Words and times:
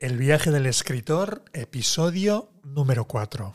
El 0.00 0.16
viaje 0.16 0.50
del 0.50 0.64
escritor, 0.64 1.44
episodio 1.52 2.48
número 2.64 3.04
4. 3.04 3.54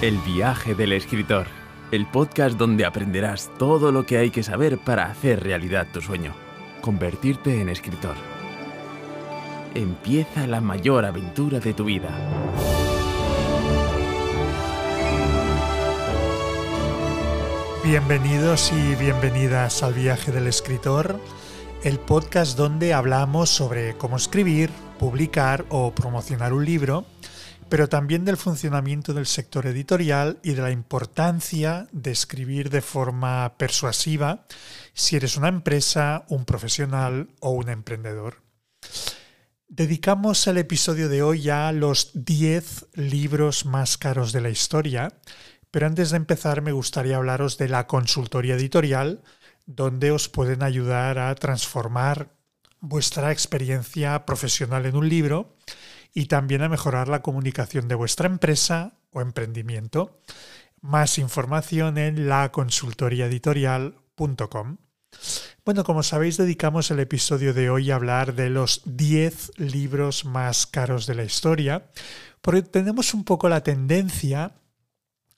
El 0.00 0.18
viaje 0.18 0.74
del 0.74 0.92
escritor, 0.92 1.46
el 1.92 2.06
podcast 2.08 2.58
donde 2.58 2.84
aprenderás 2.84 3.48
todo 3.60 3.92
lo 3.92 4.04
que 4.04 4.18
hay 4.18 4.30
que 4.30 4.42
saber 4.42 4.78
para 4.78 5.08
hacer 5.08 5.44
realidad 5.44 5.86
tu 5.92 6.00
sueño, 6.00 6.34
convertirte 6.80 7.60
en 7.60 7.68
escritor. 7.68 8.16
Empieza 9.76 10.48
la 10.48 10.60
mayor 10.60 11.04
aventura 11.04 11.60
de 11.60 11.72
tu 11.72 11.84
vida. 11.84 12.10
Bienvenidos 17.84 18.72
y 18.72 18.96
bienvenidas 18.96 19.84
al 19.84 19.94
viaje 19.94 20.32
del 20.32 20.48
escritor 20.48 21.20
el 21.84 21.98
podcast 21.98 22.56
donde 22.56 22.94
hablamos 22.94 23.50
sobre 23.50 23.96
cómo 23.96 24.16
escribir, 24.16 24.70
publicar 25.00 25.64
o 25.68 25.92
promocionar 25.92 26.52
un 26.52 26.64
libro, 26.64 27.04
pero 27.68 27.88
también 27.88 28.24
del 28.24 28.36
funcionamiento 28.36 29.12
del 29.14 29.26
sector 29.26 29.66
editorial 29.66 30.38
y 30.44 30.52
de 30.52 30.62
la 30.62 30.70
importancia 30.70 31.88
de 31.90 32.12
escribir 32.12 32.70
de 32.70 32.82
forma 32.82 33.54
persuasiva 33.58 34.46
si 34.94 35.16
eres 35.16 35.36
una 35.36 35.48
empresa, 35.48 36.24
un 36.28 36.44
profesional 36.44 37.30
o 37.40 37.50
un 37.50 37.68
emprendedor. 37.68 38.42
Dedicamos 39.66 40.46
el 40.46 40.58
episodio 40.58 41.08
de 41.08 41.22
hoy 41.24 41.50
a 41.50 41.72
los 41.72 42.12
10 42.14 42.90
libros 42.94 43.66
más 43.66 43.98
caros 43.98 44.32
de 44.32 44.40
la 44.40 44.50
historia, 44.50 45.18
pero 45.72 45.86
antes 45.86 46.10
de 46.10 46.18
empezar 46.18 46.62
me 46.62 46.70
gustaría 46.70 47.16
hablaros 47.16 47.58
de 47.58 47.68
la 47.68 47.88
consultoría 47.88 48.54
editorial, 48.54 49.22
donde 49.66 50.10
os 50.10 50.28
pueden 50.28 50.62
ayudar 50.62 51.18
a 51.18 51.34
transformar 51.34 52.36
vuestra 52.80 53.32
experiencia 53.32 54.26
profesional 54.26 54.84
en 54.86 54.96
un 54.96 55.08
libro 55.08 55.56
y 56.12 56.26
también 56.26 56.62
a 56.62 56.68
mejorar 56.68 57.08
la 57.08 57.22
comunicación 57.22 57.88
de 57.88 57.94
vuestra 57.94 58.26
empresa 58.26 58.98
o 59.10 59.20
emprendimiento. 59.20 60.20
Más 60.80 61.18
información 61.18 61.96
en 61.96 62.28
laconsultoriaeditorial.com. 62.28 64.78
Bueno, 65.64 65.84
como 65.84 66.02
sabéis, 66.02 66.36
dedicamos 66.36 66.90
el 66.90 66.98
episodio 66.98 67.54
de 67.54 67.70
hoy 67.70 67.90
a 67.90 67.94
hablar 67.94 68.34
de 68.34 68.50
los 68.50 68.82
10 68.84 69.52
libros 69.58 70.24
más 70.24 70.66
caros 70.66 71.06
de 71.06 71.14
la 71.14 71.22
historia, 71.22 71.88
porque 72.40 72.62
tenemos 72.62 73.14
un 73.14 73.24
poco 73.24 73.48
la 73.48 73.62
tendencia 73.62 74.56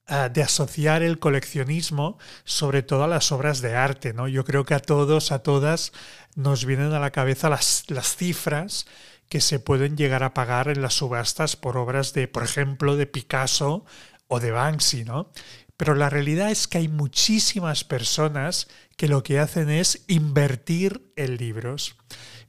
de 0.07 0.43
asociar 0.43 1.01
el 1.01 1.17
coleccionismo 1.17 2.19
sobre 2.43 2.83
todo 2.83 3.03
a 3.03 3.07
las 3.07 3.31
obras 3.31 3.61
de 3.61 3.75
arte. 3.75 4.13
¿no? 4.13 4.27
Yo 4.27 4.45
creo 4.45 4.63
que 4.63 4.75
a 4.75 4.79
todos, 4.79 5.31
a 5.31 5.39
todas, 5.39 5.93
nos 6.35 6.65
vienen 6.65 6.93
a 6.93 6.99
la 6.99 7.11
cabeza 7.11 7.49
las, 7.49 7.85
las 7.87 8.15
cifras 8.15 8.85
que 9.29 9.41
se 9.41 9.59
pueden 9.59 9.97
llegar 9.97 10.23
a 10.23 10.33
pagar 10.33 10.67
en 10.67 10.81
las 10.81 10.93
subastas 10.93 11.55
por 11.55 11.77
obras 11.77 12.13
de, 12.13 12.27
por 12.27 12.43
ejemplo, 12.43 12.95
de 12.95 13.07
Picasso 13.07 13.85
o 14.27 14.39
de 14.39 14.51
Banksy, 14.51 15.03
¿no? 15.03 15.31
Pero 15.77 15.95
la 15.95 16.09
realidad 16.09 16.51
es 16.51 16.67
que 16.67 16.77
hay 16.77 16.87
muchísimas 16.87 17.83
personas 17.83 18.67
que 18.95 19.07
lo 19.07 19.23
que 19.23 19.39
hacen 19.39 19.69
es 19.69 20.05
invertir 20.07 21.11
en 21.15 21.37
libros. 21.37 21.97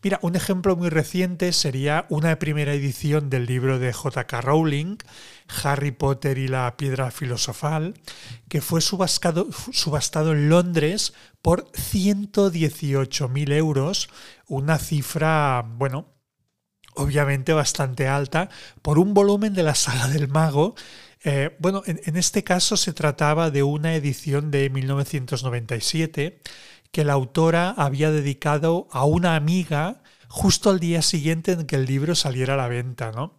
Mira, 0.03 0.19
un 0.23 0.37
ejemplo 0.37 0.77
muy 0.77 0.91
reciente 0.91 1.53
sería 1.53 2.07
una 2.11 2.39
primera 2.39 2.75
edición 2.75 3.31
del 3.31 3.47
libro 3.47 3.79
de 3.79 3.93
J.K. 3.93 4.41
Rowling, 4.43 4.99
Harry 5.65 5.91
Potter 5.91 6.39
y 6.39 6.49
la 6.49 6.77
piedra 6.77 7.11
filosofal, 7.11 7.95
que 8.49 8.61
fue 8.61 8.81
subastado, 8.81 9.49
en 10.33 10.49
Londres 10.49 11.15
por 11.41 11.71
118.000 11.73 13.53
euros, 13.53 14.11
una 14.47 14.79
cifra, 14.79 15.65
bueno, 15.67 16.09
obviamente 16.95 17.53
bastante 17.53 18.07
alta, 18.07 18.51
por 18.83 18.99
un 18.99 19.15
volumen 19.15 19.55
de 19.55 19.63
la 19.63 19.75
saga 19.75 20.09
del 20.09 20.29
mago. 20.29 20.75
Eh, 21.25 21.57
bueno, 21.59 21.83
en, 21.87 22.01
en 22.05 22.17
este 22.17 22.45
caso 22.45 22.77
se 22.77 22.93
trataba 22.93 23.51
de 23.51 23.63
una 23.63 23.95
edición 23.95 24.51
de 24.51 24.69
1997 24.71 26.43
que 26.97 27.05
la 27.05 27.13
autora 27.13 27.75
había 27.77 28.11
dedicado 28.11 28.89
a 28.91 29.05
una 29.05 29.37
amiga 29.37 30.03
justo 30.29 30.71
al 30.71 30.81
día 30.81 31.03
siguiente 31.03 31.53
en 31.53 31.67
que 31.67 31.77
el 31.77 31.85
libro 31.85 32.15
saliera 32.15 32.55
a 32.55 32.57
la 32.57 32.69
venta, 32.69 33.13
¿no? 33.13 33.35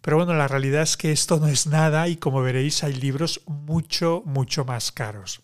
Pero 0.00 0.18
bueno, 0.18 0.32
la 0.34 0.46
realidad 0.46 0.82
es 0.82 0.96
que 0.96 1.10
esto 1.10 1.40
no 1.40 1.48
es 1.48 1.66
nada 1.66 2.06
y 2.06 2.18
como 2.18 2.40
veréis 2.40 2.84
hay 2.84 2.92
libros 2.92 3.40
mucho, 3.48 4.22
mucho 4.26 4.64
más 4.64 4.92
caros. 4.92 5.40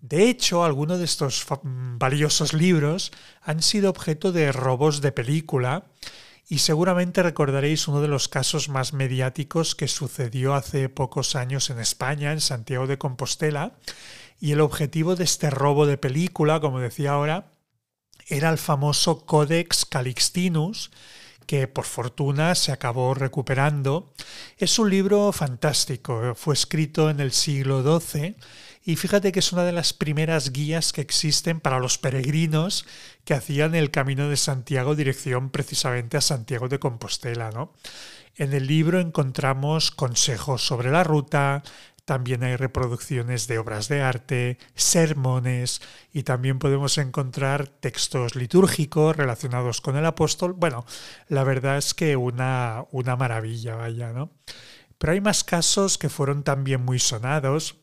De 0.00 0.28
hecho, 0.28 0.62
algunos 0.62 0.98
de 0.98 1.06
estos 1.06 1.44
valiosos 1.64 2.52
libros 2.52 3.10
han 3.42 3.62
sido 3.62 3.90
objeto 3.90 4.30
de 4.30 4.52
robos 4.52 5.00
de 5.00 5.10
película 5.10 5.86
y 6.48 6.58
seguramente 6.58 7.22
recordaréis 7.22 7.88
uno 7.88 8.00
de 8.00 8.08
los 8.08 8.28
casos 8.28 8.68
más 8.68 8.92
mediáticos 8.92 9.74
que 9.74 9.88
sucedió 9.88 10.54
hace 10.54 10.88
pocos 10.88 11.34
años 11.34 11.70
en 11.70 11.80
España, 11.80 12.32
en 12.32 12.40
Santiago 12.40 12.86
de 12.86 12.98
Compostela, 12.98 13.76
y 14.38 14.52
el 14.52 14.60
objetivo 14.60 15.16
de 15.16 15.24
este 15.24 15.50
robo 15.50 15.86
de 15.86 15.98
película, 15.98 16.60
como 16.60 16.78
decía 16.78 17.12
ahora, 17.12 17.52
era 18.28 18.50
el 18.50 18.58
famoso 18.58 19.24
Codex 19.24 19.86
Calixtinus, 19.86 20.90
que 21.46 21.68
por 21.68 21.84
fortuna 21.84 22.54
se 22.54 22.72
acabó 22.72 23.14
recuperando. 23.14 24.12
Es 24.58 24.78
un 24.78 24.90
libro 24.90 25.32
fantástico, 25.32 26.34
fue 26.34 26.54
escrito 26.54 27.08
en 27.08 27.20
el 27.20 27.32
siglo 27.32 27.82
XII 27.82 28.36
y 28.86 28.94
fíjate 28.94 29.32
que 29.32 29.40
es 29.40 29.52
una 29.52 29.64
de 29.64 29.72
las 29.72 29.92
primeras 29.92 30.52
guías 30.52 30.92
que 30.92 31.00
existen 31.00 31.58
para 31.58 31.80
los 31.80 31.98
peregrinos 31.98 32.86
que 33.24 33.34
hacían 33.34 33.74
el 33.74 33.90
camino 33.90 34.28
de 34.28 34.36
Santiago 34.36 34.94
dirección 34.94 35.50
precisamente 35.50 36.16
a 36.16 36.20
Santiago 36.20 36.68
de 36.68 36.78
Compostela. 36.78 37.50
¿no? 37.50 37.72
En 38.36 38.52
el 38.52 38.68
libro 38.68 39.00
encontramos 39.00 39.90
consejos 39.90 40.64
sobre 40.64 40.92
la 40.92 41.02
ruta, 41.02 41.64
también 42.04 42.44
hay 42.44 42.54
reproducciones 42.54 43.48
de 43.48 43.58
obras 43.58 43.88
de 43.88 44.02
arte, 44.02 44.58
sermones 44.76 45.82
y 46.12 46.22
también 46.22 46.60
podemos 46.60 46.96
encontrar 46.98 47.66
textos 47.66 48.36
litúrgicos 48.36 49.16
relacionados 49.16 49.80
con 49.80 49.96
el 49.96 50.06
apóstol. 50.06 50.52
Bueno, 50.52 50.86
la 51.26 51.42
verdad 51.42 51.78
es 51.78 51.92
que 51.92 52.14
una, 52.14 52.84
una 52.92 53.16
maravilla, 53.16 53.74
vaya, 53.74 54.12
¿no? 54.12 54.30
Pero 54.96 55.12
hay 55.12 55.20
más 55.20 55.42
casos 55.42 55.98
que 55.98 56.08
fueron 56.08 56.44
también 56.44 56.84
muy 56.84 57.00
sonados. 57.00 57.80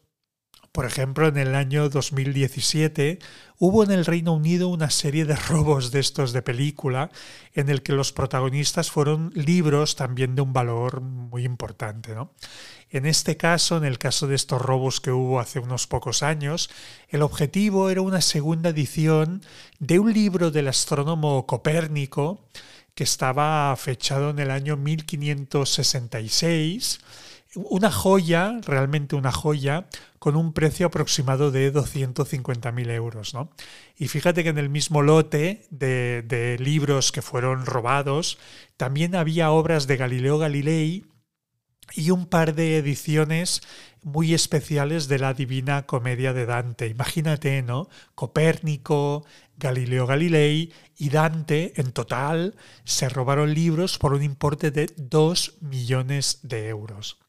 Por 0.74 0.86
ejemplo, 0.86 1.28
en 1.28 1.38
el 1.38 1.54
año 1.54 1.88
2017 1.88 3.20
hubo 3.60 3.84
en 3.84 3.92
el 3.92 4.06
Reino 4.06 4.34
Unido 4.34 4.70
una 4.70 4.90
serie 4.90 5.24
de 5.24 5.36
robos 5.36 5.92
de 5.92 6.00
estos 6.00 6.34
de 6.34 6.42
película 6.42 7.12
en 7.54 7.70
el 7.70 7.84
que 7.84 7.94
los 7.94 8.12
protagonistas 8.12 8.90
fueron 8.90 9.32
libros 9.36 9.96
también 9.96 10.34
de 10.34 10.42
un 10.42 10.52
valor 10.52 11.02
muy 11.02 11.46
importante. 11.46 12.16
¿no? 12.16 12.34
En 12.90 13.06
este 13.06 13.38
caso, 13.38 13.78
en 13.78 13.84
el 13.84 14.00
caso 14.00 14.26
de 14.26 14.34
estos 14.34 14.64
robos 14.64 15.00
que 15.00 15.12
hubo 15.12 15.40
hace 15.40 15.60
unos 15.60 15.86
pocos 15.86 16.24
años, 16.24 16.72
el 17.08 17.22
objetivo 17.22 17.92
era 17.92 18.02
una 18.02 18.22
segunda 18.22 18.70
edición 18.70 19.44
de 19.78 20.00
un 20.00 20.12
libro 20.12 20.50
del 20.50 20.70
astrónomo 20.70 21.46
Copérnico 21.46 22.48
que 22.96 23.04
estaba 23.04 23.76
fechado 23.76 24.32
en 24.32 24.40
el 24.40 24.50
año 24.50 24.76
1566 24.76 27.00
una 27.56 27.92
joya, 27.92 28.60
realmente 28.66 29.16
una 29.16 29.32
joya, 29.32 29.88
con 30.20 30.36
un 30.36 30.54
precio 30.54 30.88
aproximado 30.88 31.52
de 31.52 31.74
250.000 31.74 32.90
euros. 32.92 33.34
¿no? 33.34 33.52
Y 33.98 34.08
fíjate 34.08 34.44
que 34.44 34.50
en 34.50 34.58
el 34.58 34.70
mismo 34.70 35.02
lote 35.02 35.66
de, 35.70 36.24
de, 36.24 36.58
libros 36.60 37.12
que 37.12 37.22
fueron 37.22 37.66
robados, 37.66 38.38
también 38.78 39.16
había 39.16 39.52
obras 39.52 39.88
de 39.88 39.98
Galileo 39.98 40.38
Galilei 40.38 41.06
y 41.94 42.12
un 42.12 42.26
par 42.26 42.56
de 42.56 42.78
ediciones 42.78 43.62
muy 44.02 44.34
especiales 44.34 45.08
de 45.08 45.20
la 45.20 45.34
Divina 45.34 45.86
Comedia 45.86 46.34
de 46.34 46.46
Dante. 46.46 46.88
Imagínate, 46.88 47.62
¿no? 47.62 47.88
Copérnico, 48.16 49.26
Galileo 49.58 50.08
Galilei 50.08 50.74
y 50.98 51.10
Dante 51.10 51.74
en 51.80 51.92
total 51.92 52.56
se 52.84 53.10
robaron 53.10 53.54
libros 53.54 53.98
por 53.98 54.14
un 54.14 54.24
importe 54.24 54.72
de 54.72 54.92
2 54.98 55.58
millones 55.62 56.40
de 56.44 56.68
euros. 56.68 57.23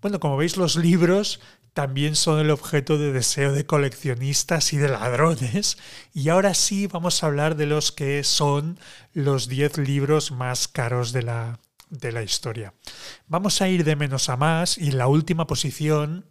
Bueno, 0.00 0.20
como 0.20 0.36
veis, 0.36 0.56
los 0.56 0.76
libros 0.76 1.40
también 1.76 2.16
son 2.16 2.40
el 2.40 2.50
objeto 2.50 2.96
de 2.96 3.12
deseo 3.12 3.52
de 3.52 3.66
coleccionistas 3.66 4.72
y 4.72 4.78
de 4.78 4.88
ladrones. 4.88 5.76
Y 6.14 6.30
ahora 6.30 6.54
sí 6.54 6.86
vamos 6.86 7.22
a 7.22 7.26
hablar 7.26 7.54
de 7.56 7.66
los 7.66 7.92
que 7.92 8.24
son 8.24 8.80
los 9.12 9.46
10 9.48 9.78
libros 9.78 10.32
más 10.32 10.68
caros 10.68 11.12
de 11.12 11.22
la, 11.22 11.60
de 11.90 12.12
la 12.12 12.22
historia. 12.22 12.72
Vamos 13.26 13.60
a 13.60 13.68
ir 13.68 13.84
de 13.84 13.94
menos 13.94 14.28
a 14.28 14.38
más 14.38 14.78
y 14.78 14.88
en 14.88 14.96
la 14.96 15.06
última 15.06 15.46
posición, 15.46 16.24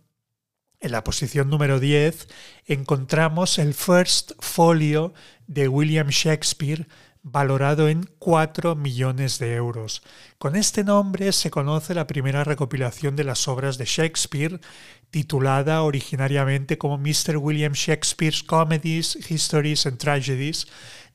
en 0.79 0.91
la 0.91 1.03
posición 1.03 1.50
número 1.50 1.79
10, 1.79 2.27
encontramos 2.65 3.59
el 3.59 3.75
First 3.75 4.31
Folio 4.39 5.13
de 5.45 5.67
William 5.67 6.07
Shakespeare 6.09 6.88
valorado 7.27 7.89
en 7.89 8.07
4 8.19 8.75
millones 8.75 9.39
de 9.39 9.56
euros. 9.56 10.04
Con 10.38 10.56
este 10.56 10.83
nombre 10.83 11.31
se 11.31 11.50
conoce 11.50 11.95
la 11.95 12.06
primera 12.06 12.44
recopilación 12.44 13.16
de 13.16 13.24
las 13.24 13.48
obras 13.48 13.80
de 13.80 13.86
Shakespeare, 13.86 14.62
titulada 15.10 15.81
originariamente 15.81 16.77
como 16.77 17.00
Mr. 17.00 17.38
William 17.38 17.74
Shakespeare's 17.74 18.44
Comedies, 18.44 19.18
Histories 19.31 19.88
and 19.88 19.98
Tragedies, 19.98 20.68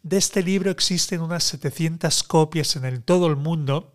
De 0.03 0.17
este 0.17 0.43
libro 0.43 0.71
existen 0.71 1.21
unas 1.21 1.45
700 1.45 2.23
copias 2.25 2.75
en 2.75 2.87
el, 2.87 3.03
todo 3.03 3.27
el 3.27 3.37
mundo 3.37 3.95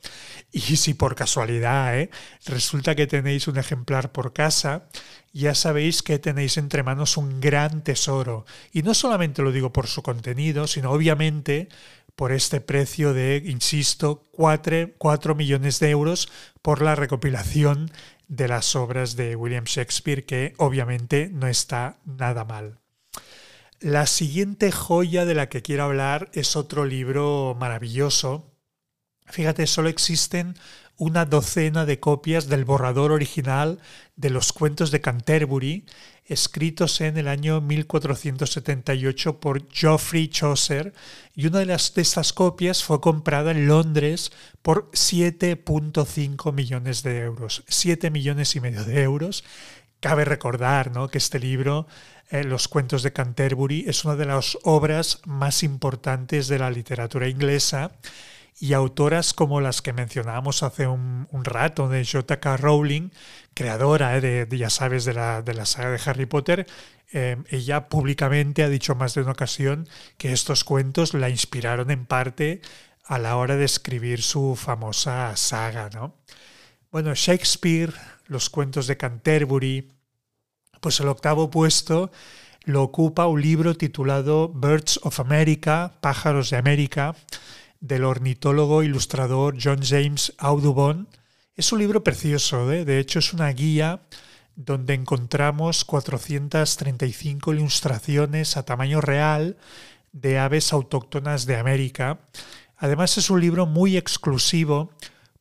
y 0.51 0.77
si 0.77 0.93
por 0.93 1.15
casualidad 1.15 1.99
¿eh? 1.99 2.11
resulta 2.45 2.95
que 2.95 3.07
tenéis 3.07 3.47
un 3.47 3.57
ejemplar 3.57 4.11
por 4.11 4.31
casa, 4.31 4.87
ya 5.33 5.55
sabéis 5.55 6.03
que 6.03 6.19
tenéis 6.19 6.57
entre 6.57 6.83
manos 6.83 7.17
un 7.17 7.41
gran 7.41 7.83
tesoro. 7.83 8.45
Y 8.71 8.83
no 8.83 8.93
solamente 8.93 9.41
lo 9.41 9.51
digo 9.51 9.73
por 9.73 9.87
su 9.87 10.03
contenido, 10.03 10.67
sino 10.67 10.91
obviamente 10.91 11.69
por 12.15 12.31
este 12.31 12.61
precio 12.61 13.13
de, 13.13 13.41
insisto, 13.45 14.23
4, 14.31 14.91
4 14.97 15.35
millones 15.35 15.79
de 15.79 15.89
euros 15.89 16.29
por 16.61 16.81
la 16.81 16.95
recopilación 16.95 17.91
de 18.27 18.47
las 18.47 18.75
obras 18.75 19.15
de 19.15 19.35
William 19.35 19.65
Shakespeare, 19.65 20.25
que 20.25 20.53
obviamente 20.57 21.29
no 21.31 21.47
está 21.47 21.97
nada 22.05 22.45
mal. 22.45 22.79
La 23.79 24.07
siguiente 24.07 24.71
joya 24.71 25.25
de 25.25 25.35
la 25.35 25.49
que 25.49 25.61
quiero 25.61 25.83
hablar 25.83 26.29
es 26.33 26.55
otro 26.55 26.85
libro 26.85 27.55
maravilloso. 27.59 28.51
Fíjate, 29.25 29.67
solo 29.67 29.89
existen 29.89 30.55
una 30.97 31.25
docena 31.25 31.85
de 31.85 31.99
copias 31.99 32.47
del 32.47 32.65
borrador 32.65 33.11
original 33.11 33.79
de 34.15 34.29
los 34.29 34.53
cuentos 34.53 34.91
de 34.91 35.01
Canterbury, 35.01 35.85
escritos 36.25 37.01
en 37.01 37.17
el 37.17 37.27
año 37.27 37.61
1478 37.61 39.39
por 39.39 39.69
Geoffrey 39.69 40.27
Chaucer, 40.29 40.93
y 41.35 41.47
una 41.47 41.59
de, 41.59 41.65
las, 41.65 41.93
de 41.93 42.01
estas 42.01 42.33
copias 42.33 42.83
fue 42.83 43.01
comprada 43.01 43.51
en 43.51 43.67
Londres 43.67 44.31
por 44.61 44.89
7.5 44.91 46.53
millones 46.53 47.03
de 47.03 47.19
euros. 47.19 47.63
7 47.67 48.09
millones 48.09 48.55
y 48.55 48.61
medio 48.61 48.83
de 48.85 49.03
euros. 49.03 49.43
Cabe 49.99 50.23
recordar 50.23 50.91
¿no? 50.91 51.09
que 51.09 51.17
este 51.17 51.39
libro, 51.39 51.87
eh, 52.29 52.43
Los 52.43 52.67
cuentos 52.67 53.03
de 53.03 53.11
Canterbury, 53.11 53.85
es 53.87 54.05
una 54.05 54.15
de 54.15 54.25
las 54.25 54.57
obras 54.63 55.19
más 55.25 55.61
importantes 55.61 56.47
de 56.47 56.59
la 56.59 56.69
literatura 56.69 57.27
inglesa 57.27 57.91
y 58.59 58.73
autoras 58.73 59.33
como 59.33 59.59
las 59.59 59.81
que 59.81 59.93
mencionábamos 59.93 60.63
hace 60.63 60.87
un, 60.87 61.27
rato 61.43 61.89
de 61.89 62.05
J.K. 62.05 62.57
Rowling, 62.57 63.09
creadora 63.53 64.17
eh, 64.17 64.45
de, 64.45 64.57
ya 64.57 64.69
sabes, 64.69 65.05
de 65.05 65.13
la, 65.13 65.41
de 65.41 65.53
la 65.53 65.65
saga 65.65 65.91
de 65.91 66.01
Harry 66.05 66.25
Potter, 66.25 66.65
eh, 67.11 67.37
ella 67.49 67.87
públicamente 67.87 68.63
ha 68.63 68.69
dicho 68.69 68.95
más 68.95 69.13
de 69.13 69.21
una 69.21 69.31
ocasión 69.31 69.87
que 70.17 70.31
estos 70.31 70.63
cuentos 70.63 71.13
la 71.13 71.29
inspiraron 71.29 71.91
en 71.91 72.05
parte 72.05 72.61
a 73.03 73.19
la 73.19 73.35
hora 73.37 73.55
de 73.55 73.65
escribir 73.65 74.21
su 74.21 74.55
famosa 74.55 75.35
saga. 75.35 75.89
¿no? 75.93 76.15
Bueno, 76.91 77.13
Shakespeare, 77.13 77.93
los 78.25 78.49
cuentos 78.49 78.87
de 78.87 78.97
Canterbury, 78.97 79.91
pues 80.79 80.99
el 80.99 81.07
octavo 81.07 81.49
puesto 81.49 82.11
lo 82.63 82.81
ocupa 82.81 83.27
un 83.27 83.41
libro 83.41 83.75
titulado 83.75 84.49
Birds 84.49 84.99
of 85.03 85.19
America, 85.19 85.93
Pájaros 86.01 86.49
de 86.49 86.57
América, 86.57 87.15
del 87.79 88.03
ornitólogo 88.03 88.83
ilustrador 88.83 89.57
John 89.61 89.79
James 89.81 90.33
Audubon. 90.37 91.07
Es 91.55 91.71
un 91.71 91.79
libro 91.79 92.03
precioso, 92.03 92.71
¿eh? 92.71 92.85
de 92.85 92.99
hecho 92.99 93.19
es 93.19 93.33
una 93.33 93.49
guía 93.49 94.01
donde 94.55 94.93
encontramos 94.93 95.85
435 95.85 97.53
ilustraciones 97.53 98.57
a 98.57 98.63
tamaño 98.63 99.01
real 99.01 99.57
de 100.11 100.39
aves 100.39 100.71
autóctonas 100.71 101.45
de 101.45 101.57
América. 101.57 102.19
Además 102.77 103.17
es 103.17 103.29
un 103.29 103.41
libro 103.41 103.65
muy 103.65 103.97
exclusivo 103.97 104.91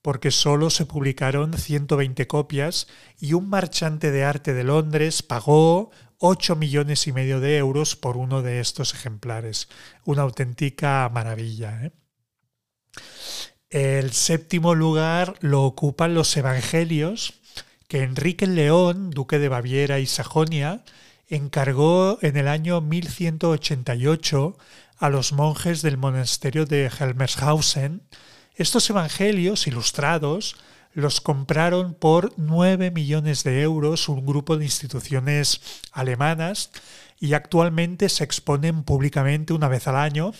porque 0.03 0.31
solo 0.31 0.69
se 0.69 0.85
publicaron 0.85 1.55
120 1.55 2.27
copias 2.27 2.89
y 3.19 3.33
un 3.33 3.49
marchante 3.49 4.11
de 4.11 4.25
arte 4.25 4.53
de 4.53 4.65
Londres 4.65 5.23
pagó 5.23 5.91
8 6.19 6.57
millones 6.57 7.07
y 7.07 7.13
medio 7.13 7.41
de 7.41 7.57
euros 7.57 7.97
por 7.97 8.17
uno 8.17 8.43
de 8.43 8.61
estos 8.61 8.95
ejemplares. 8.95 9.69
Una 10.05 10.23
auténtica 10.23 11.09
maravilla. 11.13 11.87
¿eh? 11.87 11.93
El 13.71 14.13
séptimo 14.13 14.75
lugar 14.75 15.35
lo 15.41 15.65
ocupan 15.65 16.15
los 16.15 16.37
Evangelios, 16.37 17.35
que 17.89 18.03
Enrique 18.03 18.47
León, 18.47 19.11
duque 19.11 19.39
de 19.39 19.49
Baviera 19.49 19.99
y 19.99 20.07
Sajonia, 20.07 20.85
encargó 21.29 22.19
en 22.23 22.37
el 22.37 22.49
año 22.49 22.81
1188 22.81 24.57
a 24.99 25.09
los 25.09 25.33
monjes 25.33 25.83
del 25.83 25.97
monasterio 25.97 26.67
de 26.67 26.89
Helmershausen. 26.89 28.03
Estos 28.55 28.89
evangelios 28.91 29.67
ilustrados 29.67 30.57
los 30.95 31.21
compraron 31.21 31.95
por 31.95 32.33
9 32.37 32.91
millones 32.91 33.45
de 33.45 33.61
euros 33.63 34.09
un 34.09 34.25
grupo 34.25 34.57
de 34.57 34.65
instituciones 34.65 35.61
alemanas 35.93 36.71
y 37.21 37.35
actualmente 37.35 38.09
se 38.09 38.25
exponen 38.25 38.85
públicamente 38.85 39.53
una 39.53 39.69
vez 39.69 39.87
al 39.89 39.97
año 39.97 40.33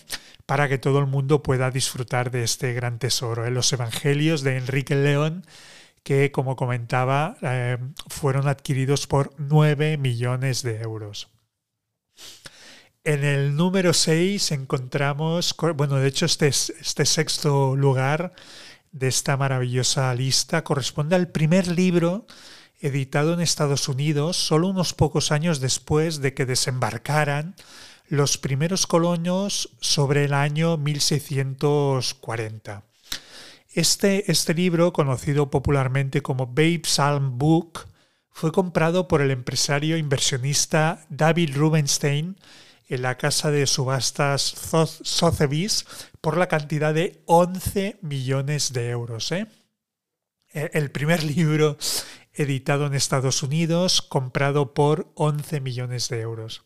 para 0.47 0.69
que 0.69 0.79
todo 0.79 0.99
el 1.01 1.07
mundo 1.07 1.43
pueda 1.43 1.71
disfrutar 1.71 2.31
de 2.31 2.45
este 2.45 2.73
gran 2.73 2.99
tesoro. 2.99 3.47
¿eh? 3.47 3.51
los 3.51 3.73
Evangelios 3.73 4.43
de 4.43 4.57
Enrique 4.57 4.95
León, 4.95 5.45
que 6.03 6.31
como 6.31 6.57
comentaba, 6.57 7.37
eh, 7.43 7.79
fueron 8.09 8.49
adquiridos 8.49 9.07
por 9.07 9.33
9 9.39 9.97
millones 9.97 10.63
de 10.63 10.81
euros. 10.81 11.29
En 13.03 13.25
el 13.25 13.57
número 13.57 13.93
6 13.93 14.53
encontramos, 14.53 15.55
bueno, 15.75 15.97
de 15.97 16.09
hecho 16.09 16.27
este, 16.27 16.49
este 16.49 17.05
sexto 17.05 17.77
lugar 17.77 18.33
de 18.95 19.09
esta 19.09 19.37
maravillosa 19.37 20.15
lista 20.15 20.63
corresponde 20.63 21.17
al 21.17 21.27
primer 21.29 21.67
libro 21.67 22.27
editado 22.81 23.35
en 23.35 23.41
Estados 23.41 23.89
Unidos 23.89 24.37
solo 24.37 24.69
unos 24.69 24.95
pocos 24.95 25.33
años 25.33 25.59
después 25.61 26.21
de 26.21 26.33
que 26.33 26.47
desembarcaran 26.47 27.57
los 28.09 28.39
primeros 28.39 28.87
colonos 28.87 29.71
sobre 29.81 30.25
el 30.25 30.33
año 30.33 30.77
1640. 30.77 32.85
Este, 33.73 34.31
este 34.31 34.55
libro, 34.55 34.93
conocido 34.93 35.51
popularmente 35.51 36.23
como 36.23 36.47
Babe 36.47 36.83
Psalm 36.85 37.37
Book, 37.37 37.89
fue 38.31 38.53
comprado 38.53 39.09
por 39.09 39.23
el 39.23 39.33
empresario 39.33 39.97
inversionista 39.97 41.05
David 41.09 41.57
Rubenstein 41.57 42.37
en 42.89 43.03
la 43.03 43.17
casa 43.17 43.51
de 43.51 43.67
subastas 43.67 44.43
Sotheby's 45.03 45.87
por 46.21 46.37
la 46.37 46.49
cantidad 46.49 46.95
de 46.95 47.23
11 47.27 47.99
millones 48.03 48.73
de 48.73 48.91
euros. 48.91 49.33
¿eh? 49.33 49.47
E, 50.53 50.71
el 50.75 50.91
primer 50.91 51.23
libro 51.37 51.77
editado 52.33 52.87
en 52.87 52.95
Estados 52.95 53.43
Unidos, 53.43 54.03
comprado 54.03 54.75
por 54.75 55.13
11 55.15 55.61
millones 55.61 56.09
de 56.09 56.21
euros. 56.21 56.65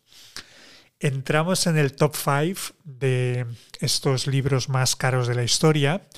Entramos 1.01 1.67
en 1.67 1.77
el 1.77 1.95
top 1.95 2.17
5 2.17 2.75
de 2.85 3.47
estos 3.81 4.27
libros 4.27 4.69
más 4.69 4.97
caros 4.97 5.29
de 5.29 5.35
la 5.35 5.45
historia 5.45 6.09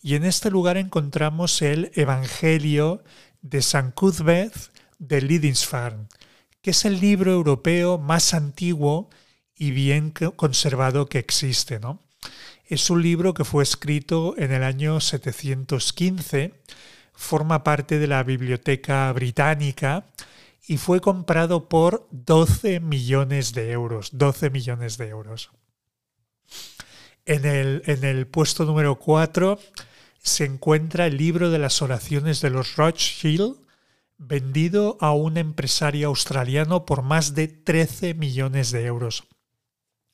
y 0.00 0.14
en 0.14 0.24
este 0.24 0.50
lugar 0.50 0.78
encontramos 0.78 1.60
el 1.60 1.92
Evangelio 1.94 3.04
de 3.42 3.60
San 3.60 3.90
Cuthbert 3.90 4.54
de 4.98 5.20
Lindisfarne, 5.20 6.06
que 6.62 6.70
es 6.70 6.84
el 6.84 7.00
libro 7.00 7.32
europeo 7.32 7.98
más 7.98 8.32
antiguo 8.34 9.10
y 9.62 9.70
bien 9.70 10.12
conservado 10.34 11.06
que 11.06 11.20
existe. 11.20 11.78
¿no? 11.78 12.00
Es 12.66 12.90
un 12.90 13.00
libro 13.00 13.32
que 13.32 13.44
fue 13.44 13.62
escrito 13.62 14.34
en 14.36 14.50
el 14.50 14.64
año 14.64 14.98
715 14.98 16.52
forma 17.12 17.62
parte 17.62 18.00
de 18.00 18.08
la 18.08 18.24
Biblioteca 18.24 19.12
Británica 19.12 20.04
y 20.66 20.78
fue 20.78 21.00
comprado 21.00 21.68
por 21.68 22.08
12 22.10 22.80
millones 22.80 23.52
de 23.52 23.70
euros. 23.70 24.10
12 24.14 24.50
millones 24.50 24.98
de 24.98 25.10
euros. 25.10 25.52
En 27.24 27.44
el, 27.44 27.84
en 27.86 28.02
el 28.02 28.26
puesto 28.26 28.64
número 28.64 28.96
4 28.96 29.60
se 30.20 30.44
encuentra 30.44 31.06
el 31.06 31.18
libro 31.18 31.50
de 31.50 31.60
las 31.60 31.82
oraciones 31.82 32.40
de 32.40 32.50
los 32.50 32.74
Rothschild, 32.74 33.58
vendido 34.18 34.98
a 35.00 35.12
un 35.12 35.36
empresario 35.36 36.08
australiano 36.08 36.84
por 36.84 37.02
más 37.02 37.36
de 37.36 37.46
13 37.46 38.14
millones 38.14 38.72
de 38.72 38.86
euros. 38.86 39.28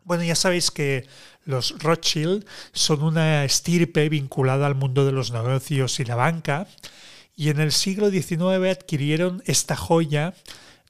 Bueno, 0.08 0.24
ya 0.24 0.36
sabéis 0.36 0.70
que 0.70 1.06
los 1.44 1.78
Rothschild 1.80 2.46
son 2.72 3.02
una 3.02 3.44
estirpe 3.44 4.08
vinculada 4.08 4.66
al 4.66 4.74
mundo 4.74 5.04
de 5.04 5.12
los 5.12 5.32
negocios 5.32 6.00
y 6.00 6.06
la 6.06 6.14
banca, 6.14 6.66
y 7.36 7.50
en 7.50 7.60
el 7.60 7.72
siglo 7.72 8.08
XIX 8.08 8.70
adquirieron 8.70 9.42
esta 9.44 9.76
joya 9.76 10.32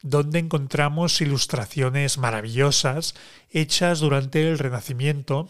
donde 0.02 0.38
encontramos 0.38 1.20
ilustraciones 1.20 2.16
maravillosas 2.16 3.16
hechas 3.50 3.98
durante 3.98 4.48
el 4.48 4.56
Renacimiento 4.56 5.48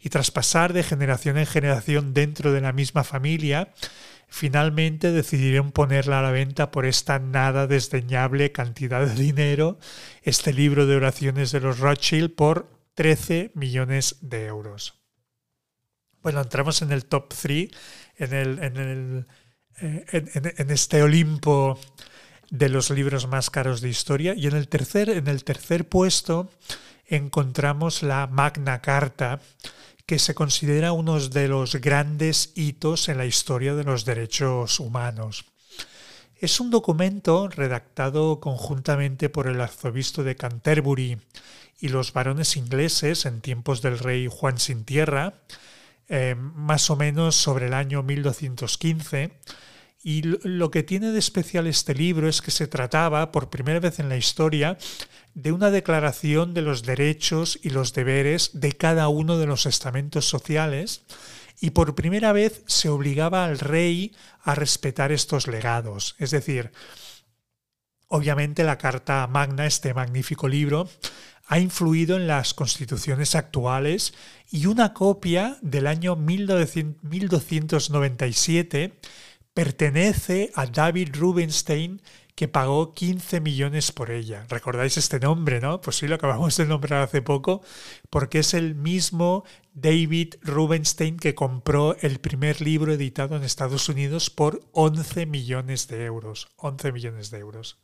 y 0.00 0.10
tras 0.10 0.30
pasar 0.30 0.72
de 0.72 0.84
generación 0.84 1.38
en 1.38 1.46
generación 1.46 2.14
dentro 2.14 2.52
de 2.52 2.60
la 2.60 2.72
misma 2.72 3.02
familia, 3.02 3.74
finalmente 4.28 5.10
decidieron 5.10 5.72
ponerla 5.72 6.20
a 6.20 6.22
la 6.22 6.30
venta 6.30 6.70
por 6.70 6.86
esta 6.86 7.18
nada 7.18 7.66
desdeñable 7.66 8.52
cantidad 8.52 9.04
de 9.04 9.20
dinero, 9.20 9.76
este 10.22 10.52
libro 10.52 10.86
de 10.86 10.94
oraciones 10.94 11.50
de 11.50 11.58
los 11.58 11.80
Rothschild 11.80 12.32
por 12.36 12.77
13 12.98 13.52
millones 13.54 14.16
de 14.22 14.46
euros. 14.46 15.00
Bueno, 16.20 16.40
entramos 16.40 16.82
en 16.82 16.90
el 16.90 17.04
top 17.04 17.28
3, 17.28 17.70
en 18.16 18.32
el, 18.32 18.58
en, 18.58 19.28
eh, 19.80 20.52
en, 20.58 20.70
este 20.72 21.04
Olimpo 21.04 21.78
de 22.50 22.68
los 22.68 22.90
libros 22.90 23.28
más 23.28 23.50
caros 23.50 23.82
de 23.82 23.88
historia. 23.88 24.34
Y 24.34 24.48
en 24.48 24.56
el 24.56 24.66
tercer, 24.66 25.10
en 25.10 25.28
el 25.28 25.44
tercer 25.44 25.88
puesto 25.88 26.50
encontramos 27.06 28.02
la 28.02 28.26
Magna 28.26 28.82
Carta, 28.82 29.38
que 30.04 30.18
se 30.18 30.34
considera 30.34 30.90
uno 30.90 31.20
de 31.20 31.46
los 31.46 31.76
grandes 31.76 32.50
hitos 32.56 33.08
en 33.08 33.18
la 33.18 33.26
historia 33.26 33.76
de 33.76 33.84
los 33.84 34.06
derechos 34.06 34.80
humanos. 34.80 35.44
Es 36.40 36.60
un 36.60 36.70
documento 36.70 37.48
redactado 37.48 38.38
conjuntamente 38.38 39.28
por 39.28 39.48
el 39.48 39.60
arzobispo 39.60 40.22
de 40.22 40.36
Canterbury 40.36 41.18
y 41.80 41.88
los 41.88 42.12
varones 42.12 42.56
ingleses 42.56 43.26
en 43.26 43.40
tiempos 43.40 43.82
del 43.82 43.98
rey 43.98 44.28
Juan 44.30 44.58
sin 44.58 44.84
Tierra, 44.84 45.34
eh, 46.08 46.36
más 46.38 46.90
o 46.90 46.96
menos 46.96 47.34
sobre 47.34 47.66
el 47.66 47.74
año 47.74 48.04
1215. 48.04 49.32
Y 50.04 50.22
lo 50.22 50.70
que 50.70 50.84
tiene 50.84 51.10
de 51.10 51.18
especial 51.18 51.66
este 51.66 51.92
libro 51.92 52.28
es 52.28 52.40
que 52.40 52.52
se 52.52 52.68
trataba, 52.68 53.32
por 53.32 53.50
primera 53.50 53.80
vez 53.80 53.98
en 53.98 54.08
la 54.08 54.16
historia, 54.16 54.78
de 55.34 55.50
una 55.50 55.72
declaración 55.72 56.54
de 56.54 56.62
los 56.62 56.84
derechos 56.84 57.58
y 57.64 57.70
los 57.70 57.94
deberes 57.94 58.50
de 58.60 58.72
cada 58.74 59.08
uno 59.08 59.38
de 59.38 59.46
los 59.46 59.66
estamentos 59.66 60.28
sociales 60.28 61.02
y 61.60 61.70
por 61.70 61.94
primera 61.94 62.32
vez 62.32 62.62
se 62.66 62.88
obligaba 62.88 63.44
al 63.44 63.58
rey 63.58 64.14
a 64.42 64.54
respetar 64.54 65.12
estos 65.12 65.46
legados. 65.46 66.16
Es 66.18 66.30
decir, 66.30 66.72
obviamente 68.06 68.64
la 68.64 68.78
Carta 68.78 69.26
Magna, 69.26 69.66
este 69.66 69.92
magnífico 69.94 70.48
libro, 70.48 70.88
ha 71.46 71.58
influido 71.58 72.16
en 72.16 72.26
las 72.26 72.54
constituciones 72.54 73.34
actuales 73.34 74.14
y 74.50 74.66
una 74.66 74.92
copia 74.92 75.56
del 75.62 75.86
año 75.86 76.14
1297 76.14 78.98
pertenece 79.54 80.50
a 80.54 80.66
David 80.66 81.14
Rubenstein, 81.14 82.02
que 82.38 82.46
pagó 82.46 82.94
15 82.94 83.40
millones 83.40 83.90
por 83.90 84.12
ella. 84.12 84.46
¿Recordáis 84.48 84.96
este 84.96 85.18
nombre, 85.18 85.60
no? 85.60 85.80
Pues 85.80 85.96
sí, 85.96 86.06
lo 86.06 86.14
acabamos 86.14 86.56
de 86.56 86.66
nombrar 86.66 87.02
hace 87.02 87.20
poco, 87.20 87.62
porque 88.10 88.38
es 88.38 88.54
el 88.54 88.76
mismo 88.76 89.42
David 89.74 90.36
Rubenstein 90.42 91.16
que 91.16 91.34
compró 91.34 91.96
el 92.00 92.20
primer 92.20 92.60
libro 92.60 92.92
editado 92.92 93.34
en 93.34 93.42
Estados 93.42 93.88
Unidos 93.88 94.30
por 94.30 94.60
11 94.70 95.26
millones 95.26 95.88
de 95.88 96.04
euros. 96.04 96.46
11 96.58 96.92
millones 96.92 97.32
de 97.32 97.38
euros. 97.38 97.78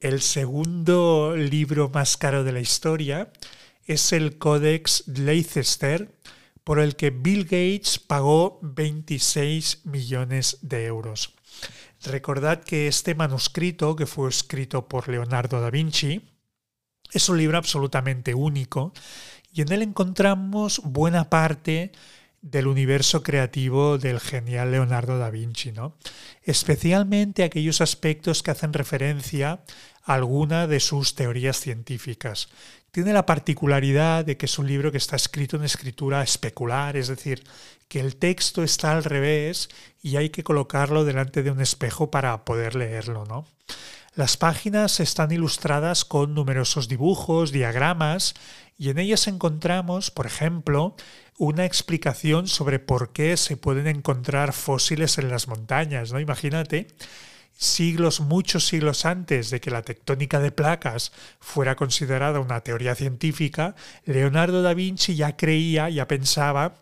El 0.00 0.22
segundo 0.22 1.36
libro 1.36 1.90
más 1.90 2.16
caro 2.16 2.42
de 2.42 2.52
la 2.52 2.60
historia 2.60 3.30
es 3.84 4.14
el 4.14 4.38
Codex 4.38 5.06
Leicester, 5.08 6.10
por 6.64 6.80
el 6.80 6.96
que 6.96 7.10
Bill 7.10 7.44
Gates 7.44 7.98
pagó 7.98 8.58
26 8.62 9.84
millones 9.84 10.56
de 10.62 10.86
euros. 10.86 11.35
Recordad 12.04 12.62
que 12.62 12.88
este 12.88 13.14
manuscrito, 13.14 13.96
que 13.96 14.06
fue 14.06 14.28
escrito 14.28 14.86
por 14.88 15.08
Leonardo 15.08 15.60
da 15.60 15.70
Vinci, 15.70 16.22
es 17.12 17.28
un 17.28 17.38
libro 17.38 17.58
absolutamente 17.58 18.34
único 18.34 18.92
y 19.52 19.62
en 19.62 19.72
él 19.72 19.82
encontramos 19.82 20.80
buena 20.84 21.30
parte 21.30 21.92
del 22.42 22.66
universo 22.66 23.22
creativo 23.22 23.98
del 23.98 24.20
genial 24.20 24.70
Leonardo 24.70 25.18
da 25.18 25.30
Vinci, 25.30 25.72
¿no? 25.72 25.96
especialmente 26.42 27.44
aquellos 27.44 27.80
aspectos 27.80 28.42
que 28.42 28.52
hacen 28.52 28.72
referencia 28.72 29.60
a 30.04 30.14
alguna 30.14 30.66
de 30.66 30.80
sus 30.80 31.14
teorías 31.14 31.58
científicas. 31.60 32.48
Tiene 32.92 33.12
la 33.12 33.26
particularidad 33.26 34.24
de 34.24 34.36
que 34.36 34.46
es 34.46 34.58
un 34.58 34.66
libro 34.66 34.90
que 34.90 34.98
está 34.98 35.16
escrito 35.16 35.56
en 35.56 35.64
escritura 35.64 36.22
especular, 36.22 36.96
es 36.96 37.08
decir, 37.08 37.44
que 37.88 38.00
el 38.00 38.16
texto 38.16 38.62
está 38.62 38.92
al 38.92 39.04
revés 39.04 39.68
y 40.02 40.16
hay 40.16 40.30
que 40.30 40.44
colocarlo 40.44 41.04
delante 41.04 41.42
de 41.42 41.50
un 41.50 41.60
espejo 41.60 42.10
para 42.10 42.44
poder 42.44 42.74
leerlo, 42.74 43.24
¿no? 43.26 43.46
Las 44.16 44.38
páginas 44.38 44.98
están 45.00 45.30
ilustradas 45.30 46.06
con 46.06 46.32
numerosos 46.32 46.88
dibujos, 46.88 47.52
diagramas, 47.52 48.32
y 48.78 48.88
en 48.88 48.98
ellas 48.98 49.26
encontramos, 49.26 50.10
por 50.10 50.24
ejemplo, 50.24 50.96
una 51.36 51.66
explicación 51.66 52.48
sobre 52.48 52.78
por 52.78 53.12
qué 53.12 53.36
se 53.36 53.58
pueden 53.58 53.86
encontrar 53.86 54.54
fósiles 54.54 55.18
en 55.18 55.28
las 55.28 55.48
montañas, 55.48 56.14
¿no? 56.14 56.18
Imagínate 56.18 56.86
siglos, 57.58 58.20
muchos 58.20 58.66
siglos 58.66 59.04
antes 59.04 59.50
de 59.50 59.60
que 59.60 59.70
la 59.70 59.82
tectónica 59.82 60.40
de 60.40 60.50
placas 60.50 61.12
fuera 61.38 61.76
considerada 61.76 62.40
una 62.40 62.62
teoría 62.62 62.94
científica, 62.94 63.74
Leonardo 64.06 64.62
da 64.62 64.72
Vinci 64.72 65.14
ya 65.14 65.36
creía, 65.36 65.90
ya 65.90 66.08
pensaba, 66.08 66.76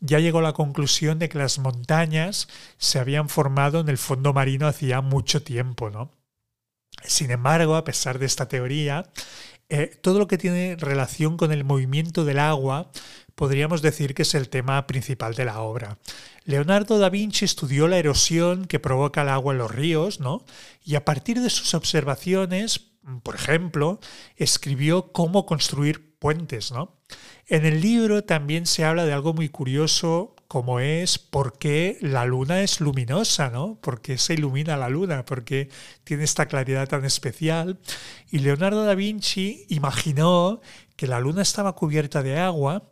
ya 0.00 0.18
llegó 0.18 0.40
a 0.40 0.42
la 0.42 0.54
conclusión 0.54 1.20
de 1.20 1.28
que 1.28 1.38
las 1.38 1.60
montañas 1.60 2.48
se 2.78 2.98
habían 2.98 3.28
formado 3.28 3.78
en 3.78 3.88
el 3.88 3.98
fondo 3.98 4.32
marino 4.32 4.66
hacía 4.66 5.00
mucho 5.02 5.44
tiempo, 5.44 5.88
¿no? 5.88 6.19
Sin 7.04 7.30
embargo, 7.30 7.76
a 7.76 7.84
pesar 7.84 8.18
de 8.18 8.26
esta 8.26 8.48
teoría, 8.48 9.04
eh, 9.68 9.96
todo 10.02 10.18
lo 10.18 10.26
que 10.26 10.38
tiene 10.38 10.76
relación 10.76 11.36
con 11.36 11.52
el 11.52 11.64
movimiento 11.64 12.24
del 12.24 12.40
agua 12.40 12.90
podríamos 13.40 13.80
decir 13.80 14.14
que 14.14 14.22
es 14.22 14.34
el 14.34 14.50
tema 14.50 14.86
principal 14.86 15.34
de 15.34 15.46
la 15.46 15.60
obra. 15.60 15.96
Leonardo 16.44 16.98
da 16.98 17.08
Vinci 17.08 17.46
estudió 17.46 17.88
la 17.88 17.96
erosión 17.96 18.66
que 18.66 18.80
provoca 18.80 19.22
el 19.22 19.30
agua 19.30 19.54
en 19.54 19.58
los 19.58 19.70
ríos, 19.70 20.20
¿no? 20.20 20.44
Y 20.84 20.96
a 20.96 21.06
partir 21.06 21.40
de 21.40 21.48
sus 21.48 21.72
observaciones, 21.72 22.90
por 23.22 23.36
ejemplo, 23.36 23.98
escribió 24.36 25.12
cómo 25.12 25.46
construir 25.46 26.18
puentes, 26.18 26.70
¿no? 26.70 27.00
En 27.46 27.64
el 27.64 27.80
libro 27.80 28.24
también 28.24 28.66
se 28.66 28.84
habla 28.84 29.06
de 29.06 29.12
algo 29.12 29.32
muy 29.32 29.48
curioso 29.48 30.34
como 30.50 30.80
es 30.80 31.20
por 31.20 31.58
qué 31.58 31.96
la 32.00 32.24
luna 32.24 32.62
es 32.62 32.80
luminosa, 32.80 33.50
¿no? 33.50 33.76
¿Por 33.80 34.00
qué 34.00 34.18
se 34.18 34.34
ilumina 34.34 34.76
la 34.76 34.88
luna? 34.88 35.24
¿Por 35.24 35.44
qué 35.44 35.68
tiene 36.02 36.24
esta 36.24 36.46
claridad 36.46 36.88
tan 36.88 37.04
especial? 37.04 37.78
Y 38.32 38.40
Leonardo 38.40 38.84
da 38.84 38.96
Vinci 38.96 39.64
imaginó 39.68 40.60
que 40.96 41.06
la 41.06 41.20
luna 41.20 41.42
estaba 41.42 41.76
cubierta 41.76 42.24
de 42.24 42.40
agua 42.40 42.82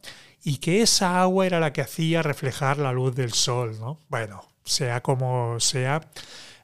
y 0.44 0.58
que 0.58 0.82
esa 0.82 1.20
agua 1.20 1.46
era 1.46 1.58
la 1.58 1.72
que 1.72 1.80
hacía 1.80 2.22
reflejar 2.22 2.78
la 2.78 2.92
luz 2.92 3.16
del 3.16 3.32
sol, 3.32 3.76
¿no? 3.80 3.98
Bueno, 4.08 4.46
sea 4.64 5.02
como 5.02 5.58
sea, 5.58 6.08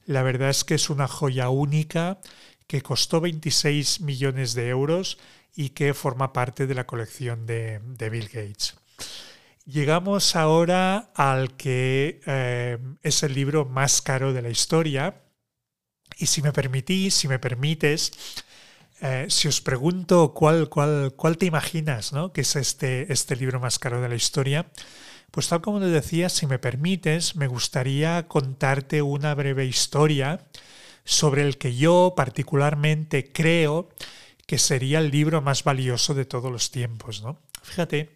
la 0.07 0.23
verdad 0.23 0.51
es 0.51 0.63
que 0.63 0.77
es 0.77 0.91
una 0.91 1.09
joya 1.09 1.49
única 1.49 2.21
que 2.69 2.83
costó 2.83 3.21
26 3.21 4.01
millones 4.01 4.55
de 4.55 4.69
euros 4.69 5.19
y 5.57 5.71
que 5.71 5.93
forma 5.93 6.33
parte 6.33 6.69
de 6.69 6.75
la 6.77 6.87
colección 6.87 7.47
de, 7.47 7.81
Bill 7.99 8.29
Gates. 8.29 8.77
Llegamos 9.67 10.37
ahora 10.37 11.11
al 11.15 11.57
que 11.57 12.21
eh, 12.27 12.79
es 13.03 13.23
el 13.23 13.33
libro 13.33 13.65
más 13.65 14.03
caro 14.03 14.35
de 14.35 14.43
la 14.43 14.51
historia. 14.51 15.23
Y 16.19 16.27
si 16.27 16.43
me 16.43 16.53
permitís, 16.53 17.15
si 17.15 17.29
me 17.29 17.39
permites, 17.39 18.13
eh, 19.01 19.27
si 19.31 19.49
os 19.49 19.63
pregunto 19.63 20.35
cuál, 20.35 20.69
cuál, 20.69 21.15
cuál 21.17 21.39
te 21.39 21.47
imaginas 21.47 22.13
¿no? 22.13 22.33
que 22.33 22.43
es 22.43 22.57
este, 22.57 23.11
este 23.11 23.37
libro 23.37 23.59
más 23.59 23.79
caro 23.79 24.03
de 24.03 24.09
la 24.11 24.15
historia, 24.15 24.67
pues 25.31 25.49
tal 25.49 25.63
como 25.63 25.81
te 25.81 25.87
decía, 25.87 26.29
si 26.29 26.47
me 26.47 26.59
permites, 26.59 27.35
me 27.35 27.47
gustaría 27.47 28.29
contarte 28.29 29.01
una 29.01 29.35
breve 29.35 29.65
historia 29.65 30.45
sobre 31.05 31.43
el 31.43 31.57
que 31.57 31.75
yo 31.75 32.13
particularmente 32.15 33.33
creo 33.33 33.89
que 34.47 34.59
sería 34.59 34.99
el 34.99 35.11
libro 35.11 35.41
más 35.41 35.65
valioso 35.65 36.13
de 36.13 36.27
todos 36.27 36.53
los 36.53 36.71
tiempos. 36.71 37.23
¿no? 37.23 37.41
Fíjate, 37.63 38.11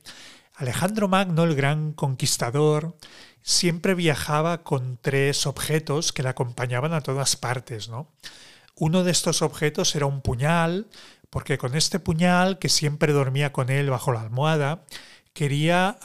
Alejandro 0.58 1.06
Magno, 1.06 1.44
el 1.44 1.54
gran 1.54 1.92
conquistador, 1.92 2.96
siempre 3.42 3.94
viajaba 3.94 4.64
con 4.64 4.98
tres 5.00 5.46
objetos 5.46 6.12
que 6.12 6.24
le 6.24 6.30
acompañaban 6.30 6.92
a 6.92 7.00
todas 7.00 7.36
partes. 7.36 7.88
¿no? 7.88 8.10
Uno 8.74 9.04
de 9.04 9.12
estos 9.12 9.40
objetos 9.40 9.94
era 9.94 10.06
un 10.06 10.20
puñal, 10.20 10.88
porque 11.30 11.58
con 11.58 11.76
este 11.76 12.00
puñal, 12.00 12.58
que 12.58 12.68
siempre 12.68 13.12
dormía 13.12 13.52
con 13.52 13.70
él 13.70 13.88
bajo 13.88 14.12
la 14.12 14.22
almohada, 14.22 14.84
quería 15.32 15.96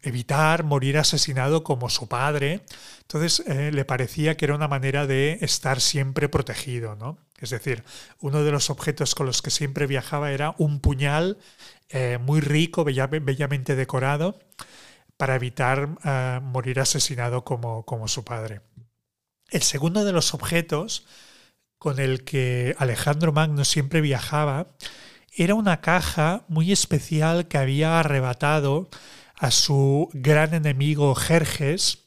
evitar 0.00 0.64
morir 0.64 0.96
asesinado 0.96 1.62
como 1.62 1.90
su 1.90 2.08
padre. 2.08 2.62
Entonces 3.02 3.42
eh, 3.46 3.70
le 3.70 3.84
parecía 3.84 4.38
que 4.38 4.46
era 4.46 4.54
una 4.54 4.68
manera 4.68 5.06
de 5.06 5.36
estar 5.42 5.82
siempre 5.82 6.30
protegido. 6.30 6.96
¿no? 6.96 7.18
Es 7.38 7.50
decir, 7.50 7.84
uno 8.20 8.42
de 8.44 8.50
los 8.50 8.70
objetos 8.70 9.14
con 9.14 9.26
los 9.26 9.42
que 9.42 9.50
siempre 9.50 9.86
viajaba 9.86 10.32
era 10.32 10.54
un 10.56 10.80
puñal 10.80 11.36
eh, 11.90 12.18
muy 12.20 12.40
rico, 12.40 12.84
bellamente 12.84 13.76
decorado, 13.76 14.38
para 15.16 15.34
evitar 15.34 15.88
eh, 16.04 16.40
morir 16.42 16.80
asesinado 16.80 17.44
como, 17.44 17.84
como 17.84 18.08
su 18.08 18.24
padre. 18.24 18.60
El 19.50 19.62
segundo 19.62 20.04
de 20.04 20.12
los 20.12 20.34
objetos 20.34 21.06
con 21.78 21.98
el 22.00 22.24
que 22.24 22.74
Alejandro 22.78 23.32
Magno 23.32 23.64
siempre 23.64 24.00
viajaba 24.00 24.66
era 25.34 25.54
una 25.54 25.80
caja 25.80 26.44
muy 26.48 26.72
especial 26.72 27.48
que 27.48 27.58
había 27.58 28.00
arrebatado 28.00 28.90
a 29.36 29.50
su 29.50 30.10
gran 30.12 30.52
enemigo 30.52 31.14
Jerjes 31.14 32.04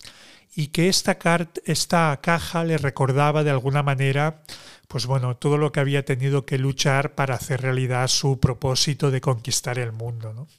y 0.53 0.67
que 0.67 0.89
esta, 0.89 1.17
esta 1.65 2.19
caja 2.21 2.63
le 2.65 2.77
recordaba 2.77 3.43
de 3.43 3.51
alguna 3.51 3.83
manera 3.83 4.43
pues 4.91 5.05
bueno, 5.05 5.37
todo 5.37 5.57
lo 5.57 5.71
que 5.71 5.79
había 5.79 6.03
tenido 6.03 6.45
que 6.45 6.57
luchar 6.57 7.15
para 7.15 7.35
hacer 7.35 7.61
realidad 7.61 8.09
su 8.09 8.41
propósito 8.41 9.09
de 9.09 9.21
conquistar 9.21 9.79
el 9.79 9.93
mundo. 9.93 10.49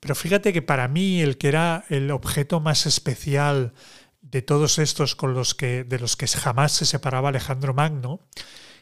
Pero 0.00 0.14
fíjate 0.14 0.54
que 0.54 0.62
para 0.62 0.88
mí 0.88 1.20
el 1.20 1.36
que 1.36 1.48
era 1.48 1.84
el 1.90 2.10
objeto 2.12 2.60
más 2.60 2.86
especial 2.86 3.74
de 4.22 4.40
todos 4.40 4.78
estos 4.78 5.14
con 5.14 5.34
los 5.34 5.54
que, 5.54 5.84
de 5.84 5.98
los 5.98 6.16
que 6.16 6.26
jamás 6.28 6.72
se 6.72 6.86
separaba 6.86 7.28
Alejandro 7.28 7.74
Magno, 7.74 8.20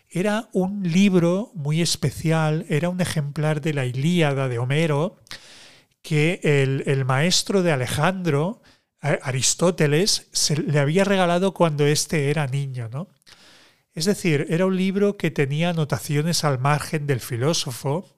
era 0.08 0.48
un 0.52 0.84
libro 0.84 1.50
muy 1.56 1.82
especial, 1.82 2.64
era 2.68 2.90
un 2.90 3.00
ejemplar 3.00 3.60
de 3.60 3.74
la 3.74 3.86
Ilíada 3.86 4.46
de 4.46 4.60
Homero, 4.60 5.18
que 6.00 6.38
el, 6.44 7.04
maestro 7.04 7.64
de 7.64 7.72
Alejandro, 7.72 8.62
Aristóteles, 9.00 10.28
se 10.30 10.56
le 10.56 10.78
había 10.78 11.02
regalado 11.02 11.54
cuando 11.54 11.86
éste 11.86 12.30
era 12.30 12.46
niño, 12.46 12.88
¿no? 12.88 13.08
Es 13.94 14.04
decir, 14.04 14.46
era 14.50 14.66
un 14.66 14.76
libro 14.76 15.16
que 15.16 15.30
tenía 15.30 15.70
anotaciones 15.70 16.44
al 16.44 16.58
margen 16.58 17.06
del 17.06 17.20
filósofo 17.20 18.08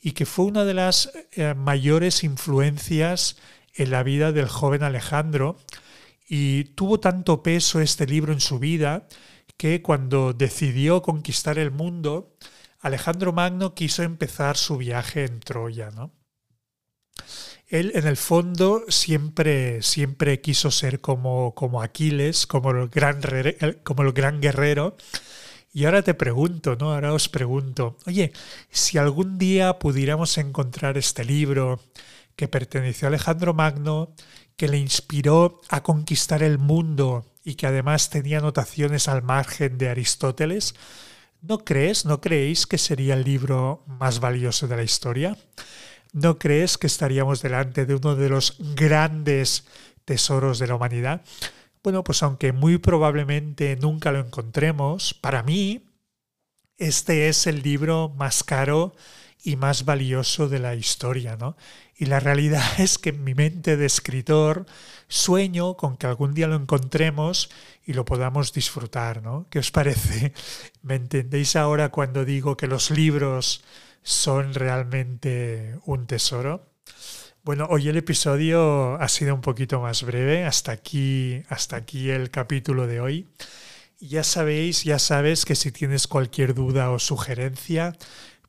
y 0.00 0.12
que 0.12 0.26
fue 0.26 0.46
una 0.46 0.64
de 0.64 0.74
las 0.74 1.12
eh, 1.32 1.54
mayores 1.54 2.24
influencias 2.24 3.36
en 3.74 3.90
la 3.90 4.02
vida 4.02 4.32
del 4.32 4.48
joven 4.48 4.82
Alejandro 4.82 5.56
y 6.28 6.64
tuvo 6.64 7.00
tanto 7.00 7.42
peso 7.42 7.80
este 7.80 8.06
libro 8.06 8.32
en 8.32 8.40
su 8.40 8.58
vida 8.58 9.06
que 9.56 9.82
cuando 9.82 10.32
decidió 10.32 11.02
conquistar 11.02 11.58
el 11.58 11.70
mundo, 11.70 12.36
Alejandro 12.80 13.32
Magno 13.32 13.74
quiso 13.74 14.02
empezar 14.02 14.56
su 14.56 14.76
viaje 14.76 15.24
en 15.24 15.40
Troya, 15.40 15.90
¿no? 15.90 16.12
Él 17.74 17.90
en 17.96 18.06
el 18.06 18.16
fondo 18.16 18.84
siempre, 18.86 19.82
siempre 19.82 20.40
quiso 20.40 20.70
ser 20.70 21.00
como, 21.00 21.56
como 21.56 21.82
Aquiles, 21.82 22.46
como 22.46 22.70
el, 22.70 22.88
gran, 22.88 23.20
como 23.82 24.04
el 24.04 24.12
gran 24.12 24.40
guerrero. 24.40 24.96
Y 25.72 25.84
ahora 25.84 26.02
te 26.02 26.14
pregunto, 26.14 26.76
¿no? 26.76 26.92
Ahora 26.92 27.12
os 27.12 27.28
pregunto, 27.28 27.96
oye, 28.06 28.32
si 28.70 28.96
algún 28.96 29.38
día 29.38 29.80
pudiéramos 29.80 30.38
encontrar 30.38 30.96
este 30.96 31.24
libro 31.24 31.80
que 32.36 32.46
perteneció 32.46 33.06
a 33.06 33.08
Alejandro 33.08 33.54
Magno, 33.54 34.14
que 34.54 34.68
le 34.68 34.78
inspiró 34.78 35.60
a 35.68 35.82
conquistar 35.82 36.44
el 36.44 36.58
mundo 36.58 37.26
y 37.42 37.56
que 37.56 37.66
además 37.66 38.08
tenía 38.08 38.38
anotaciones 38.38 39.08
al 39.08 39.24
margen 39.24 39.78
de 39.78 39.88
Aristóteles, 39.88 40.76
¿no 41.42 41.58
crees, 41.58 42.04
no 42.04 42.20
creéis 42.20 42.68
que 42.68 42.78
sería 42.78 43.14
el 43.14 43.24
libro 43.24 43.82
más 43.88 44.20
valioso 44.20 44.68
de 44.68 44.76
la 44.76 44.84
historia? 44.84 45.36
¿No 46.14 46.38
crees 46.38 46.78
que 46.78 46.86
estaríamos 46.86 47.42
delante 47.42 47.86
de 47.86 47.96
uno 47.96 48.14
de 48.14 48.28
los 48.28 48.56
grandes 48.76 49.66
tesoros 50.04 50.60
de 50.60 50.68
la 50.68 50.76
humanidad? 50.76 51.22
Bueno, 51.82 52.04
pues 52.04 52.22
aunque 52.22 52.52
muy 52.52 52.78
probablemente 52.78 53.74
nunca 53.74 54.12
lo 54.12 54.20
encontremos, 54.20 55.12
para 55.12 55.42
mí 55.42 55.90
este 56.78 57.28
es 57.28 57.48
el 57.48 57.62
libro 57.62 58.14
más 58.16 58.44
caro 58.44 58.94
y 59.42 59.56
más 59.56 59.84
valioso 59.84 60.48
de 60.48 60.60
la 60.60 60.76
historia, 60.76 61.36
¿no? 61.36 61.56
Y 61.96 62.06
la 62.06 62.20
realidad 62.20 62.62
es 62.78 62.96
que 62.96 63.08
en 63.10 63.24
mi 63.24 63.34
mente 63.34 63.76
de 63.76 63.86
escritor 63.86 64.66
sueño 65.08 65.76
con 65.76 65.96
que 65.96 66.06
algún 66.06 66.32
día 66.32 66.46
lo 66.46 66.54
encontremos 66.54 67.50
y 67.84 67.92
lo 67.92 68.04
podamos 68.04 68.52
disfrutar, 68.52 69.20
¿no? 69.20 69.48
¿Qué 69.50 69.58
os 69.58 69.72
parece? 69.72 70.32
¿Me 70.82 70.94
entendéis 70.94 71.56
ahora 71.56 71.88
cuando 71.88 72.24
digo 72.24 72.56
que 72.56 72.68
los 72.68 72.92
libros 72.92 73.64
son 74.04 74.54
realmente 74.54 75.78
un 75.86 76.06
tesoro? 76.06 76.70
Bueno, 77.42 77.66
hoy 77.70 77.88
el 77.88 77.96
episodio 77.96 78.94
ha 79.00 79.08
sido 79.08 79.34
un 79.34 79.40
poquito 79.40 79.80
más 79.80 80.02
breve, 80.02 80.44
hasta 80.44 80.72
aquí, 80.72 81.42
hasta 81.48 81.76
aquí 81.76 82.10
el 82.10 82.30
capítulo 82.30 82.86
de 82.86 83.00
hoy. 83.00 83.28
Ya 83.98 84.22
sabéis, 84.22 84.84
ya 84.84 84.98
sabes 84.98 85.44
que 85.44 85.54
si 85.54 85.72
tienes 85.72 86.06
cualquier 86.06 86.54
duda 86.54 86.90
o 86.90 86.98
sugerencia, 86.98 87.96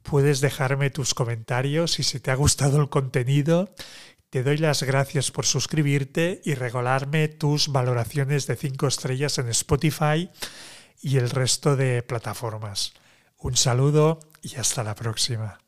puedes 0.03 0.41
dejarme 0.41 0.89
tus 0.89 1.13
comentarios 1.13 1.99
y 1.99 2.03
si 2.03 2.19
te 2.19 2.31
ha 2.31 2.35
gustado 2.35 2.81
el 2.81 2.89
contenido. 2.89 3.73
Te 4.29 4.43
doy 4.43 4.57
las 4.57 4.83
gracias 4.83 5.31
por 5.31 5.45
suscribirte 5.45 6.41
y 6.43 6.55
regalarme 6.55 7.29
tus 7.29 7.69
valoraciones 7.69 8.47
de 8.47 8.57
5 8.57 8.87
estrellas 8.87 9.37
en 9.37 9.47
Spotify 9.49 10.29
y 11.01 11.17
el 11.17 11.29
resto 11.29 11.77
de 11.77 12.03
plataformas. 12.03 12.93
Un 13.37 13.55
saludo 13.55 14.19
y 14.45 14.55
hasta 14.57 14.83
la 14.83 14.93
próxima. 14.93 15.64